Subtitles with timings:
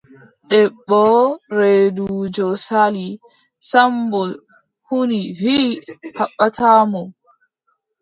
[0.49, 1.01] Debbo
[1.57, 3.05] reeduujo Sali,
[3.69, 4.19] Sammbo
[4.87, 5.67] huni wiʼi
[6.17, 7.01] haɓɓataa mo.